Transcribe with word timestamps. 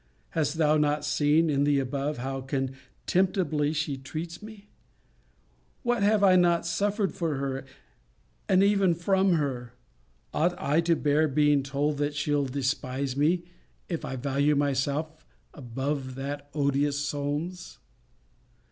Hast 0.29 0.57
thou 0.57 0.77
not 0.77 1.05
seen, 1.05 1.47
in 1.47 1.63
the 1.63 1.77
above, 1.77 2.17
how 2.17 2.41
contemptibly 2.41 3.71
she 3.71 3.97
treats 3.97 4.41
me? 4.41 4.71
What 5.83 6.01
have 6.01 6.23
I 6.23 6.35
not 6.35 6.65
suffered 6.65 7.13
for 7.13 7.35
her, 7.35 7.65
and 8.49 8.63
even 8.63 8.95
from 8.95 9.33
her! 9.33 9.75
Ought 10.33 10.59
I 10.59 10.81
to 10.81 10.95
bear 10.95 11.27
being 11.27 11.61
told, 11.61 11.99
that 11.99 12.15
she 12.15 12.31
will 12.31 12.45
despise 12.45 13.15
me, 13.15 13.43
if 13.89 14.03
I 14.03 14.15
value 14.15 14.55
myself 14.55 15.23
above 15.53 16.15
that 16.15 16.49
odious 16.55 16.97
Solmes? 16.97 17.77